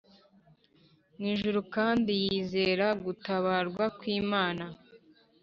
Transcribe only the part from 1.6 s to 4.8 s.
kandi yizera gutabarwa kwimana